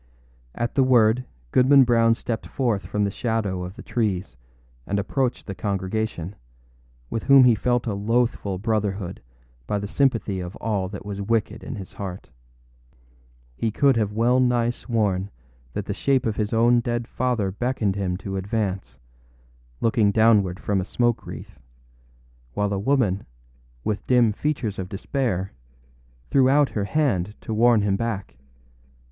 At 0.55 0.73
the 0.73 0.81
word, 0.83 1.25
Goodman 1.51 1.83
Brown 1.83 2.15
stepped 2.15 2.47
forth 2.47 2.87
from 2.87 3.03
the 3.03 3.11
shadow 3.11 3.63
of 3.63 3.75
the 3.75 3.83
trees 3.83 4.35
and 4.87 4.97
approached 4.97 5.45
the 5.45 5.53
congregation, 5.53 6.33
with 7.11 7.25
whom 7.25 7.43
he 7.43 7.53
felt 7.53 7.85
a 7.85 7.93
loathful 7.93 8.57
brotherhood 8.57 9.21
by 9.67 9.77
the 9.77 9.87
sympathy 9.87 10.39
of 10.39 10.55
all 10.55 10.89
that 10.89 11.05
was 11.05 11.21
wicked 11.21 11.63
in 11.63 11.75
his 11.75 11.93
heart. 11.93 12.31
He 13.55 13.69
could 13.69 13.95
have 13.95 14.11
well 14.11 14.39
nigh 14.39 14.71
sworn 14.71 15.29
that 15.73 15.85
the 15.85 15.93
shape 15.93 16.25
of 16.25 16.35
his 16.37 16.51
own 16.51 16.79
dead 16.79 17.07
father 17.07 17.51
beckoned 17.51 17.95
him 17.95 18.17
to 18.25 18.37
advance, 18.37 18.97
looking 19.81 20.09
downward 20.09 20.59
from 20.59 20.81
a 20.81 20.83
smoke 20.83 21.27
wreath, 21.27 21.59
while 22.55 22.73
a 22.73 22.79
woman, 22.79 23.27
with 23.83 24.07
dim 24.07 24.31
features 24.31 24.79
of 24.79 24.89
despair, 24.89 25.51
threw 26.31 26.49
out 26.49 26.69
her 26.69 26.85
hand 26.85 27.35
to 27.41 27.53
warn 27.53 27.83
him 27.83 27.95
back. 27.95 28.35